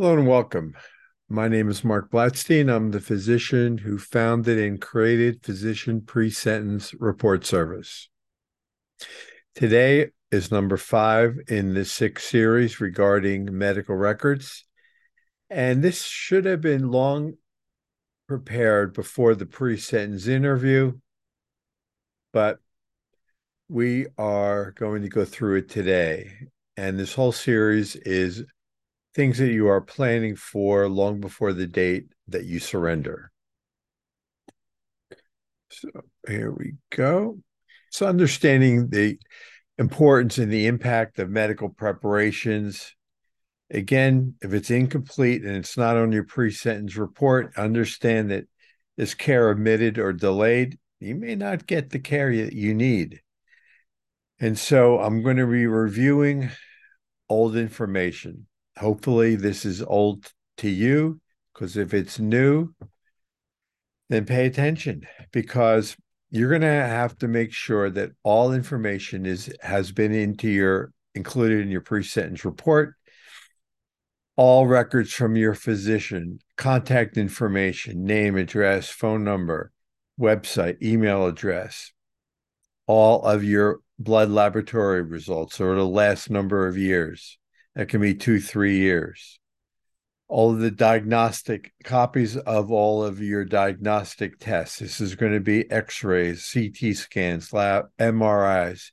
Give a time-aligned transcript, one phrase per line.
[0.00, 0.74] Hello and welcome.
[1.28, 2.74] My name is Mark Blatstein.
[2.74, 8.08] I'm the physician who founded and created Physician Pre Sentence Report Service.
[9.54, 14.64] Today is number five in the six series regarding medical records.
[15.50, 17.34] And this should have been long
[18.26, 20.94] prepared before the pre sentence interview,
[22.32, 22.58] but
[23.68, 26.48] we are going to go through it today.
[26.78, 28.46] And this whole series is
[29.14, 33.32] things that you are planning for long before the date that you surrender.
[35.70, 35.88] So
[36.26, 37.38] here we go.
[37.90, 39.18] So understanding the
[39.78, 42.94] importance and the impact of medical preparations.
[43.70, 48.44] Again, if it's incomplete and it's not on your pre-sentence report, understand that
[48.96, 53.20] is care omitted or delayed, you may not get the care that you need.
[54.38, 56.50] And so I'm going to be reviewing
[57.28, 58.46] old information.
[58.78, 61.20] Hopefully, this is old to you
[61.52, 62.72] because if it's new,
[64.08, 65.96] then pay attention because
[66.30, 70.92] you're going to have to make sure that all information is has been into your
[71.14, 72.94] included in your pre-sentence report.
[74.36, 79.72] All records from your physician contact information name address phone number
[80.18, 81.92] website email address.
[82.86, 87.38] All of your blood laboratory results over the last number of years
[87.74, 89.38] that can be two, three years.
[90.28, 94.78] All of the diagnostic copies of all of your diagnostic tests.
[94.78, 98.90] This is going to be x rays, CT scans, lab, MRIs,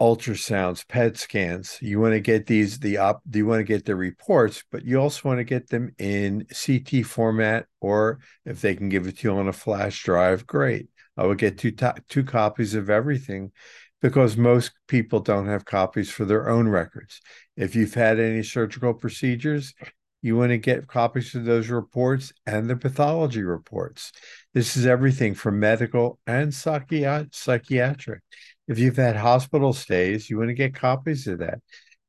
[0.00, 1.78] ultrasounds, PET scans.
[1.82, 4.84] You want to get these, the op, do you want to get the reports, but
[4.84, 9.18] you also want to get them in CD format, or if they can give it
[9.18, 10.88] to you on a flash drive, great.
[11.16, 11.72] I would get two,
[12.08, 13.52] two copies of everything
[14.00, 17.20] because most people don't have copies for their own records.
[17.56, 19.74] If you've had any surgical procedures,
[20.22, 24.12] you want to get copies of those reports and the pathology reports.
[24.52, 28.20] This is everything from medical and psychiatric.
[28.68, 31.60] If you've had hospital stays, you want to get copies of that.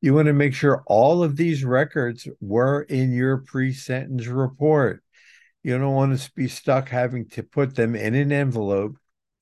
[0.00, 5.02] You want to make sure all of these records were in your pre sentence report.
[5.62, 8.96] You don't want to be stuck having to put them in an envelope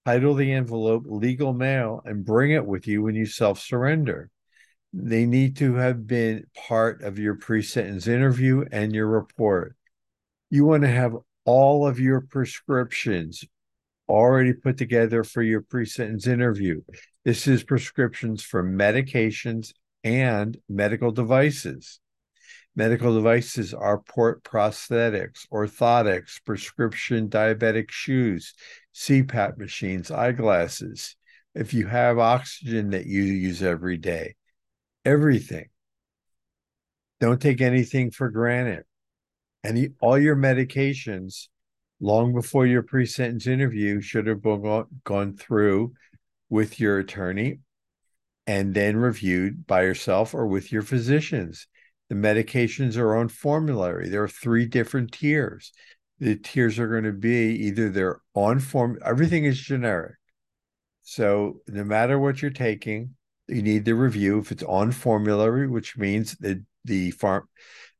[0.06, 4.30] title the envelope legal mail and bring it with you when you self surrender.
[4.92, 9.74] They need to have been part of your pre sentence interview and your report.
[10.48, 13.44] You want to have all of your prescriptions
[14.08, 16.82] already put together for your pre sentence interview.
[17.24, 19.72] This is prescriptions for medications
[20.04, 21.98] and medical devices.
[22.76, 28.52] Medical devices are port prosthetics, orthotics, prescription diabetic shoes,
[28.96, 31.16] CPAP machines, eyeglasses.
[31.54, 34.36] If you have oxygen that you use every day,
[35.04, 35.66] everything.
[37.20, 38.84] Don't take anything for granted.
[39.62, 41.48] And all your medications,
[42.00, 45.92] long before your pre sentence interview, should have been gone through
[46.48, 47.60] with your attorney
[48.46, 51.66] and then reviewed by yourself or with your physicians.
[52.08, 54.08] The medications are on formulary.
[54.08, 55.72] There are three different tiers.
[56.18, 60.16] The tiers are going to be either they're on form, everything is generic.
[61.02, 63.14] So no matter what you're taking,
[63.48, 64.38] you need the review.
[64.38, 67.48] If it's on formulary, which means that the farm,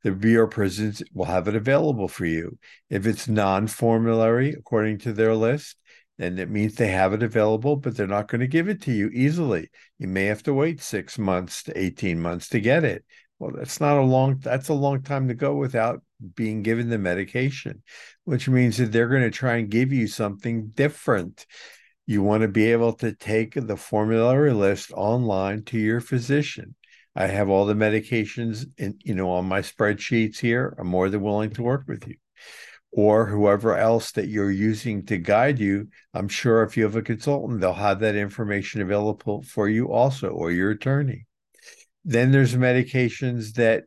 [0.02, 2.58] the of Prisons will have it available for you.
[2.90, 5.76] If it's non-formulary, according to their list,
[6.18, 8.92] then it means they have it available, but they're not going to give it to
[8.92, 9.68] you easily.
[9.98, 13.04] You may have to wait six months to 18 months to get it.
[13.38, 16.02] Well, that's not a long that's a long time to go without
[16.34, 17.82] being given the medication,
[18.24, 21.46] which means that they're going to try and give you something different.
[22.06, 26.74] You want to be able to take the formulary list online to your physician.
[27.14, 30.74] I have all the medications in, you know, on my spreadsheets here.
[30.78, 32.16] I'm more than willing to work with you.
[32.92, 37.02] Or whoever else that you're using to guide you, I'm sure if you have a
[37.02, 41.26] consultant, they'll have that information available for you also, or your attorney.
[42.06, 43.84] Then there's medications that,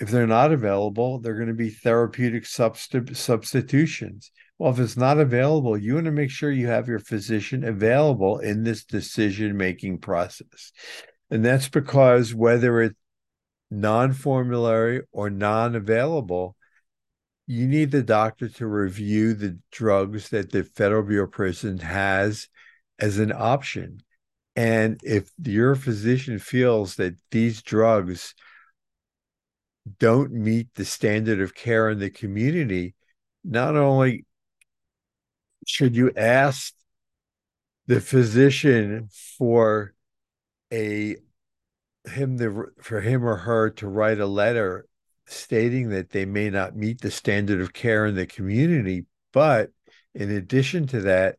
[0.00, 4.32] if they're not available, they're going to be therapeutic subst- substitutions.
[4.58, 8.40] Well, if it's not available, you want to make sure you have your physician available
[8.40, 10.72] in this decision making process.
[11.30, 12.96] And that's because whether it's
[13.70, 16.56] non formulary or non available,
[17.46, 22.48] you need the doctor to review the drugs that the Federal Bureau of Prisons has
[22.98, 24.00] as an option.
[24.56, 28.34] And if your physician feels that these drugs
[29.98, 32.94] don't meet the standard of care in the community,
[33.44, 34.24] not only
[35.66, 36.72] should you ask
[37.86, 39.08] the physician
[39.38, 39.94] for
[40.72, 41.16] a
[42.06, 44.86] him the for him or her to write a letter
[45.26, 49.04] stating that they may not meet the standard of care in the community.
[49.32, 49.70] But
[50.14, 51.36] in addition to that,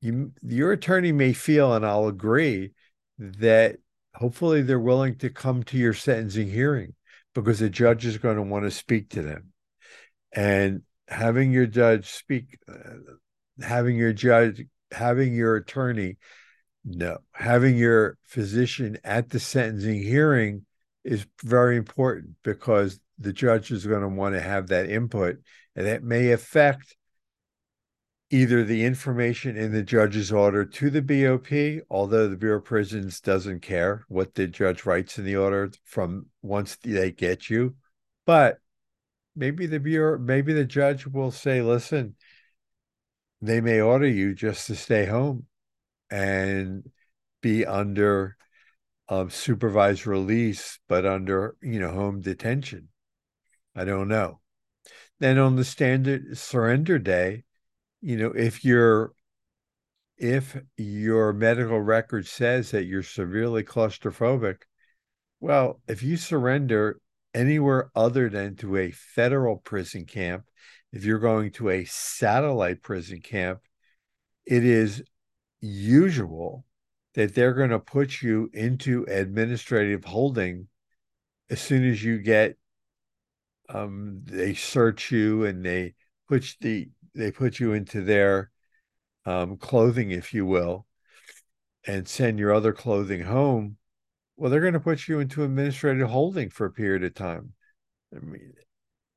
[0.00, 2.72] you, your attorney may feel, and I'll agree,
[3.18, 3.76] that
[4.14, 6.94] hopefully they're willing to come to your sentencing hearing
[7.34, 9.52] because the judge is going to want to speak to them.
[10.32, 16.16] And having your judge speak, uh, having your judge, having your attorney,
[16.84, 20.64] no, having your physician at the sentencing hearing
[21.04, 25.36] is very important because the judge is going to want to have that input
[25.76, 26.96] and that may affect
[28.30, 33.20] either the information in the judge's order to the BOP, although the Bureau of Prisons
[33.20, 37.74] doesn't care what the judge writes in the order from once they get you.
[38.26, 38.58] But
[39.34, 42.14] maybe the Bureau, maybe the judge will say, listen,
[43.42, 45.46] they may order you just to stay home
[46.08, 46.88] and
[47.40, 48.36] be under
[49.08, 52.88] um, supervised release, but under, you know, home detention.
[53.74, 54.40] I don't know.
[55.18, 57.44] Then on the standard surrender day,
[58.00, 59.12] you know, if you're
[60.16, 64.58] if your medical record says that you're severely claustrophobic,
[65.40, 67.00] well, if you surrender
[67.32, 70.44] anywhere other than to a federal prison camp,
[70.92, 73.60] if you're going to a satellite prison camp,
[74.44, 75.02] it is
[75.60, 76.66] usual
[77.14, 80.68] that they're going to put you into administrative holding
[81.48, 82.56] as soon as you get
[83.68, 85.94] um, they search you and they
[86.28, 88.50] put the they put you into their
[89.26, 90.86] um, clothing, if you will,
[91.86, 93.76] and send your other clothing home,
[94.36, 97.52] well, they're going to put you into administrative holding for a period of time.
[98.14, 98.54] I mean,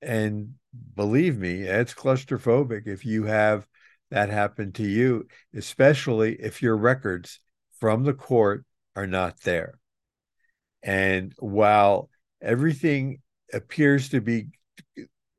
[0.01, 0.55] and
[0.95, 3.65] believe me, it's claustrophobic if you have
[4.11, 7.39] that happen to you, especially if your records
[7.79, 8.65] from the court
[8.95, 9.79] are not there.
[10.83, 12.09] And while
[12.41, 13.21] everything
[13.53, 14.47] appears to be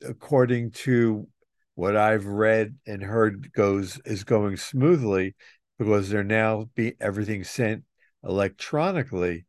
[0.02, 1.28] according to
[1.74, 5.34] what I've read and heard goes is going smoothly
[5.78, 7.84] because they're now be everything sent
[8.22, 9.46] electronically.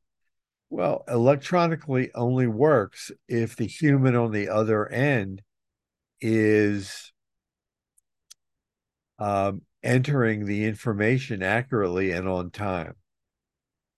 [0.70, 5.44] Well, electronically only works if the human on the other end
[6.20, 7.14] is
[9.20, 12.96] um, entering the information accurately and on time.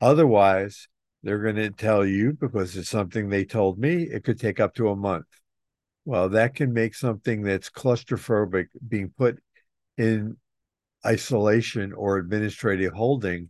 [0.01, 0.89] Otherwise,
[1.23, 4.75] they're going to tell you because it's something they told me, it could take up
[4.75, 5.25] to a month.
[6.07, 9.43] Well, that can make something that's claustrophobic being put
[9.97, 10.37] in
[11.05, 13.49] isolation or administrative holding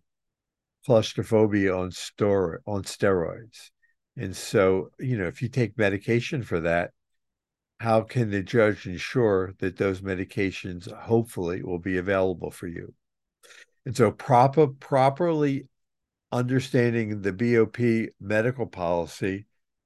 [0.83, 3.69] claustrophobia on store on steroids.
[4.15, 6.93] And so, you know, if you take medication for that,
[7.79, 12.91] how can the judge ensure that those medications hopefully will be available for you?
[13.85, 15.67] And so proper properly
[16.31, 19.45] understanding the BOP medical policy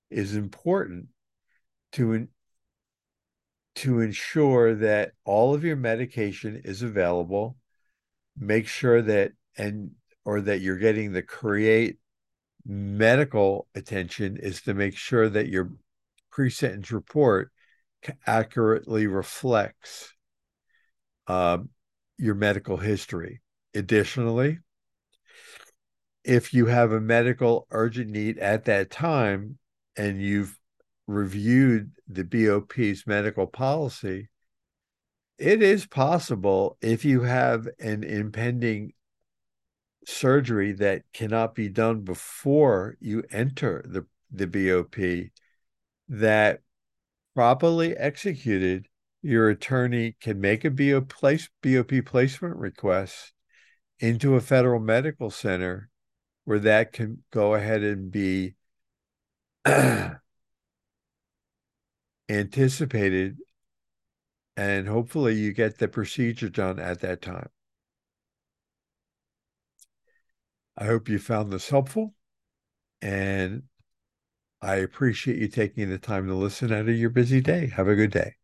[0.09, 1.07] is important
[1.91, 2.29] to
[3.73, 7.55] to ensure that all of your medication is available
[8.37, 9.91] make sure that and
[10.25, 11.97] or that you're getting the create
[12.65, 15.71] medical attention is to make sure that your
[16.31, 17.51] pre-sentence report
[18.25, 20.13] accurately reflects
[21.27, 21.57] uh,
[22.17, 23.41] your medical history.
[23.73, 24.59] Additionally
[26.23, 29.57] if you have a medical urgent need at that time
[29.95, 30.57] and you've
[31.07, 34.29] reviewed the BOP's medical policy,
[35.37, 38.93] it is possible if you have an impending
[40.05, 45.31] surgery that cannot be done before you enter the, the BOP,
[46.09, 46.61] that
[47.33, 48.87] properly executed,
[49.21, 53.33] your attorney can make a place, BOP placement request
[53.99, 55.89] into a federal medical center
[56.43, 58.55] where that can go ahead and be
[62.31, 63.37] anticipated
[64.57, 67.49] and hopefully you get the procedure done at that time.
[70.77, 72.15] I hope you found this helpful
[73.01, 73.63] and
[74.61, 77.67] I appreciate you taking the time to listen out of your busy day.
[77.67, 78.35] Have a good day.